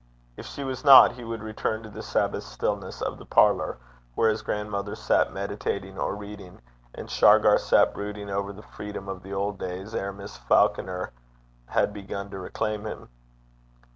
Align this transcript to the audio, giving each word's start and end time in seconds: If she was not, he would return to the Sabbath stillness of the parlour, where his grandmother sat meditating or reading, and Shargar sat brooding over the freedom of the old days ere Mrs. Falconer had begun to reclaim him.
If 0.35 0.47
she 0.47 0.63
was 0.63 0.83
not, 0.83 1.11
he 1.11 1.23
would 1.23 1.43
return 1.43 1.83
to 1.83 1.89
the 1.91 2.01
Sabbath 2.01 2.41
stillness 2.43 3.03
of 3.03 3.19
the 3.19 3.25
parlour, 3.27 3.77
where 4.15 4.31
his 4.31 4.41
grandmother 4.41 4.95
sat 4.95 5.31
meditating 5.31 5.99
or 5.99 6.15
reading, 6.15 6.59
and 6.95 7.07
Shargar 7.07 7.59
sat 7.59 7.93
brooding 7.93 8.27
over 8.31 8.51
the 8.51 8.63
freedom 8.63 9.07
of 9.07 9.21
the 9.21 9.33
old 9.35 9.59
days 9.59 9.93
ere 9.93 10.11
Mrs. 10.11 10.39
Falconer 10.47 11.11
had 11.67 11.93
begun 11.93 12.31
to 12.31 12.39
reclaim 12.39 12.83
him. 12.87 13.09